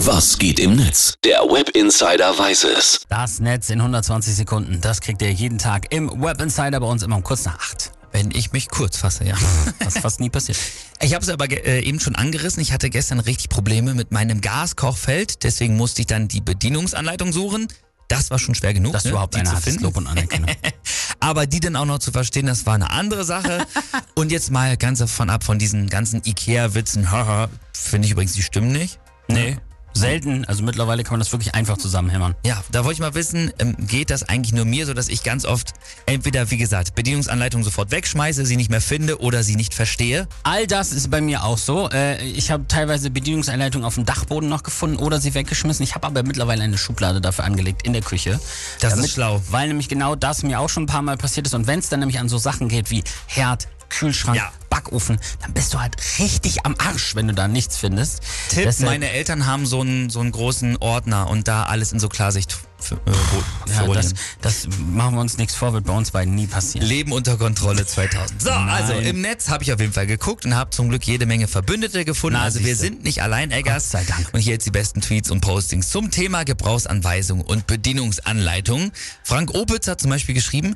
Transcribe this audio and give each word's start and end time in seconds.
Was 0.00 0.38
geht 0.38 0.60
im 0.60 0.76
Netz? 0.76 1.14
Der 1.24 1.40
Web 1.40 1.70
Insider 1.70 2.38
weiß 2.38 2.64
es. 2.64 3.00
Das 3.08 3.40
Netz 3.40 3.70
in 3.70 3.80
120 3.80 4.34
Sekunden, 4.34 4.80
das 4.80 5.00
kriegt 5.00 5.22
ihr 5.22 5.32
jeden 5.32 5.58
Tag 5.58 5.92
im 5.92 6.22
Web 6.22 6.40
Insider 6.40 6.78
bei 6.80 6.86
uns 6.86 7.02
immer 7.02 7.16
um 7.16 7.22
kurz 7.22 7.44
nach 7.46 7.58
acht. 7.58 7.92
Wenn 8.12 8.30
ich 8.30 8.52
mich 8.52 8.68
kurz 8.68 8.98
fasse, 8.98 9.24
ja. 9.24 9.36
Was 9.84 9.98
fast 9.98 10.20
nie 10.20 10.28
passiert. 10.28 10.58
Ich 11.00 11.14
habe 11.14 11.24
es 11.24 11.30
aber 11.30 11.50
äh, 11.50 11.80
eben 11.80 11.98
schon 11.98 12.14
angerissen. 12.14 12.60
Ich 12.62 12.72
hatte 12.72 12.90
gestern 12.90 13.20
richtig 13.20 13.48
Probleme 13.48 13.94
mit 13.94 14.12
meinem 14.12 14.40
Gaskochfeld. 14.40 15.42
Deswegen 15.44 15.76
musste 15.76 16.02
ich 16.02 16.06
dann 16.06 16.28
die 16.28 16.40
Bedienungsanleitung 16.40 17.32
suchen. 17.32 17.66
Das 18.08 18.30
war 18.30 18.38
schon 18.38 18.54
schwer 18.54 18.74
genug, 18.74 18.92
Dass 18.92 19.04
ne, 19.04 19.10
du 19.10 19.14
überhaupt 19.16 19.34
die 19.34 19.40
eine 19.40 19.50
zu 19.50 19.56
finden. 19.56 19.82
Lob 19.82 19.96
und 19.96 20.06
Anerkennung. 20.06 20.50
Aber 21.20 21.46
die 21.46 21.60
dann 21.60 21.74
auch 21.74 21.86
noch 21.86 21.98
zu 21.98 22.12
verstehen, 22.12 22.46
das 22.46 22.66
war 22.66 22.74
eine 22.74 22.90
andere 22.90 23.24
Sache. 23.24 23.66
und 24.14 24.30
jetzt 24.30 24.50
mal 24.50 24.76
ganz 24.76 24.98
davon 24.98 25.30
ab 25.30 25.42
von 25.42 25.58
diesen 25.58 25.88
ganzen 25.88 26.22
Ikea-Witzen. 26.24 27.10
Haha, 27.10 27.48
finde 27.72 28.06
ich 28.06 28.12
übrigens, 28.12 28.34
die 28.34 28.42
stimmen 28.42 28.70
nicht. 28.72 29.00
nee, 29.28 29.56
selten. 29.96 30.44
Also 30.44 30.62
mittlerweile 30.62 31.02
kann 31.04 31.12
man 31.14 31.20
das 31.20 31.32
wirklich 31.32 31.54
einfach 31.54 31.78
zusammenhämmern. 31.78 32.34
Ja, 32.44 32.62
da 32.70 32.84
wollte 32.84 32.94
ich 32.94 33.00
mal 33.00 33.14
wissen, 33.14 33.52
ähm, 33.58 33.76
geht 33.78 34.10
das 34.10 34.22
eigentlich 34.24 34.52
nur 34.52 34.64
mir 34.64 34.86
so, 34.86 34.94
dass 34.94 35.08
ich 35.08 35.22
ganz 35.22 35.44
oft 35.44 35.72
entweder, 36.06 36.50
wie 36.50 36.56
gesagt, 36.56 36.94
Bedienungsanleitung 36.94 37.62
sofort 37.64 37.90
wegschmeiße, 37.90 38.44
sie 38.46 38.56
nicht 38.56 38.70
mehr 38.70 38.80
finde 38.80 39.20
oder 39.20 39.42
sie 39.42 39.56
nicht 39.56 39.74
verstehe? 39.74 40.28
All 40.42 40.66
das 40.66 40.92
ist 40.92 41.10
bei 41.10 41.20
mir 41.20 41.44
auch 41.44 41.58
so. 41.58 41.88
Äh, 41.90 42.22
Ich 42.30 42.50
habe 42.50 42.66
teilweise 42.68 43.10
Bedienungsanleitungen 43.10 43.86
auf 43.86 43.94
dem 43.94 44.04
Dachboden 44.04 44.48
noch 44.48 44.62
gefunden 44.62 44.96
oder 44.96 45.20
sie 45.20 45.34
weggeschmissen. 45.34 45.82
Ich 45.84 45.94
habe 45.94 46.06
aber 46.06 46.22
mittlerweile 46.22 46.62
eine 46.64 46.78
Schublade 46.78 47.20
dafür 47.20 47.44
angelegt 47.44 47.86
in 47.86 47.92
der 47.92 48.02
Küche. 48.02 48.38
Das 48.80 48.96
ist 48.98 49.12
schlau. 49.12 49.42
Weil 49.50 49.68
nämlich 49.68 49.88
genau 49.88 50.14
das 50.14 50.42
mir 50.42 50.60
auch 50.60 50.68
schon 50.68 50.84
ein 50.84 50.86
paar 50.86 51.02
Mal 51.02 51.16
passiert 51.16 51.46
ist. 51.46 51.54
Und 51.54 51.66
wenn 51.66 51.78
es 51.78 51.88
dann 51.88 52.00
nämlich 52.00 52.18
an 52.18 52.28
so 52.28 52.38
Sachen 52.38 52.68
geht 52.68 52.90
wie 52.90 53.02
Herd, 53.26 53.68
Kühlschrank, 53.88 54.36
Ja. 54.36 54.50
Backofen, 54.86 55.18
dann 55.42 55.52
bist 55.52 55.74
du 55.74 55.80
halt 55.80 55.96
richtig 56.18 56.64
am 56.64 56.74
Arsch, 56.78 57.14
wenn 57.14 57.28
du 57.28 57.34
da 57.34 57.48
nichts 57.48 57.76
findest. 57.76 58.20
Tipp, 58.48 58.64
Deshalb- 58.64 58.90
meine 58.90 59.10
Eltern 59.10 59.46
haben 59.46 59.66
so 59.66 59.80
einen, 59.80 60.10
so 60.10 60.20
einen 60.20 60.32
großen 60.32 60.76
Ordner 60.78 61.28
und 61.28 61.48
da 61.48 61.64
alles 61.64 61.92
in 61.92 61.98
so 62.00 62.08
Klarsicht 62.08 62.56
für, 62.78 62.94
äh, 62.96 63.74
ja, 63.74 63.86
das, 63.94 64.12
das 64.42 64.68
machen 64.92 65.14
wir 65.14 65.20
uns 65.22 65.38
nichts 65.38 65.54
vor, 65.54 65.72
wird 65.72 65.86
bei 65.86 65.94
uns 65.94 66.10
beiden 66.10 66.34
nie 66.34 66.46
passieren. 66.46 66.86
Leben 66.86 67.12
unter 67.12 67.36
Kontrolle 67.38 67.86
2000. 67.86 68.42
So, 68.42 68.50
also 68.50 68.92
Nein. 68.92 69.02
im 69.06 69.20
Netz 69.22 69.48
habe 69.48 69.64
ich 69.64 69.72
auf 69.72 69.80
jeden 69.80 69.94
Fall 69.94 70.06
geguckt 70.06 70.44
und 70.44 70.54
habe 70.54 70.70
zum 70.70 70.90
Glück 70.90 71.02
jede 71.04 71.24
Menge 71.26 71.48
Verbündete 71.48 72.04
gefunden. 72.04 72.36
Na, 72.38 72.44
also 72.44 72.62
wir 72.64 72.76
sind 72.76 73.02
nicht 73.02 73.22
allein, 73.22 73.50
Eggers. 73.50 73.84
Gott 73.90 73.92
sei 73.92 74.04
Dank. 74.04 74.28
Und 74.32 74.40
hier 74.40 74.52
jetzt 74.52 74.66
die 74.66 74.70
besten 74.70 75.00
Tweets 75.00 75.30
und 75.30 75.40
Postings 75.40 75.88
zum 75.88 76.10
Thema 76.10 76.44
Gebrauchsanweisung 76.44 77.40
und 77.40 77.66
Bedienungsanleitung. 77.66 78.92
Frank 79.24 79.54
Opitz 79.54 79.88
hat 79.88 80.00
zum 80.00 80.10
Beispiel 80.10 80.34
geschrieben, 80.34 80.74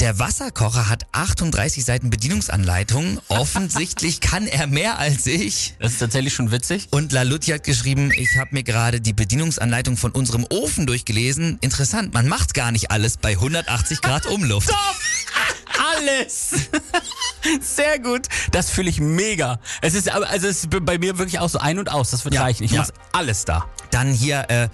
der 0.00 0.18
Wasserkocher 0.18 0.88
hat 0.88 1.06
38 1.12 1.84
Seiten 1.84 2.08
Bedienungsanleitung. 2.10 3.20
Offensichtlich 3.28 4.20
kann 4.20 4.46
er 4.46 4.66
mehr 4.66 4.98
als 4.98 5.26
ich. 5.26 5.74
Das 5.78 5.92
ist 5.92 5.98
tatsächlich 5.98 6.32
schon 6.32 6.50
witzig. 6.50 6.88
Und 6.90 7.12
Lalutti 7.12 7.50
hat 7.50 7.64
geschrieben, 7.64 8.10
ich 8.16 8.38
habe 8.38 8.50
mir 8.52 8.62
gerade 8.62 9.00
die 9.00 9.12
Bedienungsanleitung 9.12 9.96
von 9.98 10.12
unserem 10.12 10.46
Ofen 10.50 10.86
durchgelesen. 10.86 11.58
Interessant, 11.60 12.14
man 12.14 12.28
macht 12.28 12.54
gar 12.54 12.72
nicht 12.72 12.90
alles 12.90 13.18
bei 13.18 13.32
180 13.32 14.00
Grad 14.00 14.26
Umluft. 14.30 14.70
Alles! 15.96 16.50
Sehr 17.60 17.98
gut. 17.98 18.26
Das 18.52 18.70
fühle 18.70 18.88
ich 18.88 19.00
mega. 19.00 19.60
Es 19.82 19.94
ist 19.94 20.10
also 20.10 20.46
es 20.46 20.64
ist 20.64 20.68
bei 20.70 20.98
mir 20.98 21.18
wirklich 21.18 21.38
auch 21.38 21.48
so 21.48 21.58
ein 21.58 21.78
und 21.78 21.90
aus. 21.90 22.10
Das 22.10 22.24
wird 22.24 22.34
Ja, 22.34 22.42
reichen. 22.42 22.64
Ich 22.64 22.72
ja. 22.72 22.80
lasse 22.80 22.92
alles 23.12 23.44
da. 23.44 23.66
Dann 23.90 24.12
hier, 24.12 24.48
äh, 24.50 24.68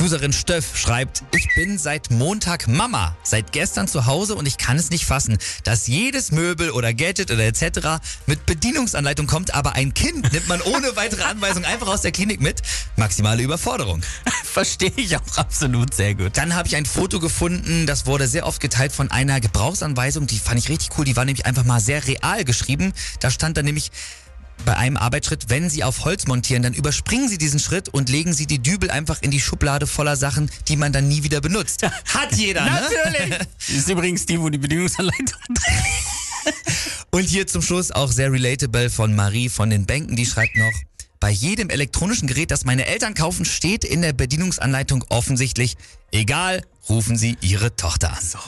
Userin 0.00 0.32
Stöff 0.32 0.76
schreibt, 0.76 1.22
ich 1.34 1.48
bin 1.54 1.78
seit 1.78 2.10
Montag 2.10 2.68
Mama, 2.68 3.16
seit 3.22 3.52
gestern 3.52 3.88
zu 3.88 4.06
Hause 4.06 4.34
und 4.34 4.46
ich 4.46 4.56
kann 4.56 4.76
es 4.76 4.90
nicht 4.90 5.04
fassen, 5.04 5.38
dass 5.64 5.86
jedes 5.86 6.32
Möbel 6.32 6.70
oder 6.70 6.94
Gadget 6.94 7.30
oder 7.30 7.44
etc. 7.44 8.00
mit 8.26 8.46
Bedienungsanleitung 8.46 9.26
kommt, 9.26 9.54
aber 9.54 9.74
ein 9.74 9.92
Kind 9.94 10.32
nimmt 10.32 10.48
man 10.48 10.60
ohne 10.62 10.96
weitere 10.96 11.22
Anweisung 11.22 11.64
einfach 11.64 11.88
aus 11.88 12.02
der 12.02 12.12
Klinik 12.12 12.40
mit. 12.40 12.62
Maximale 12.96 13.42
Überforderung. 13.42 14.02
Verstehe 14.44 14.92
ich 14.96 15.16
auch 15.16 15.36
absolut 15.36 15.94
sehr 15.94 16.14
gut. 16.14 16.36
Dann 16.36 16.54
habe 16.54 16.68
ich 16.68 16.76
ein 16.76 16.86
Foto 16.86 17.20
gefunden, 17.20 17.86
das 17.86 18.06
wurde 18.06 18.28
sehr 18.28 18.46
oft 18.46 18.60
geteilt 18.60 18.92
von 18.92 19.10
einer 19.10 19.40
Gebrauchsanweisung, 19.40 20.26
die 20.26 20.38
fand 20.38 20.58
ich 20.58 20.68
richtig 20.68 20.90
cool, 20.98 21.04
die 21.04 21.16
war 21.16 21.24
nämlich 21.24 21.46
einfach 21.46 21.64
mal 21.64 21.80
sehr 21.80 22.06
real 22.06 22.44
geschrieben. 22.44 22.92
Da 23.20 23.30
stand 23.30 23.56
dann 23.56 23.64
nämlich 23.64 23.90
bei 24.62 24.76
einem 24.76 24.96
Arbeitsschritt, 24.96 25.48
wenn 25.48 25.68
Sie 25.68 25.84
auf 25.84 26.04
Holz 26.04 26.26
montieren, 26.26 26.62
dann 26.62 26.74
überspringen 26.74 27.28
Sie 27.28 27.38
diesen 27.38 27.60
Schritt 27.60 27.88
und 27.88 28.08
legen 28.08 28.32
Sie 28.32 28.46
die 28.46 28.58
Dübel 28.58 28.90
einfach 28.90 29.20
in 29.22 29.30
die 29.30 29.40
Schublade 29.40 29.86
voller 29.86 30.16
Sachen, 30.16 30.50
die 30.68 30.76
man 30.76 30.92
dann 30.92 31.08
nie 31.08 31.22
wieder 31.22 31.40
benutzt. 31.40 31.82
Hat 32.14 32.34
jeder, 32.36 32.64
ne? 32.64 32.70
Natürlich. 32.70 33.38
Das 33.38 33.68
ist 33.68 33.88
übrigens 33.88 34.26
die, 34.26 34.40
wo 34.40 34.48
die 34.48 34.58
Bedienungsanleitung 34.58 35.38
drin 35.48 36.54
Und 37.10 37.28
hier 37.28 37.46
zum 37.46 37.62
Schluss 37.62 37.90
auch 37.90 38.10
sehr 38.10 38.32
relatable 38.32 38.90
von 38.90 39.14
Marie 39.14 39.48
von 39.48 39.70
den 39.70 39.86
Bänken, 39.86 40.16
die 40.16 40.26
schreibt 40.26 40.56
noch, 40.56 40.72
bei 41.20 41.30
jedem 41.30 41.70
elektronischen 41.70 42.26
Gerät, 42.26 42.50
das 42.50 42.64
meine 42.64 42.86
Eltern 42.86 43.14
kaufen, 43.14 43.44
steht 43.44 43.84
in 43.84 44.02
der 44.02 44.12
Bedienungsanleitung 44.12 45.04
offensichtlich, 45.08 45.76
egal, 46.10 46.64
rufen 46.88 47.16
Sie 47.16 47.36
Ihre 47.40 47.76
Tochter 47.76 48.10
an. 48.10 48.24
So. 48.24 48.38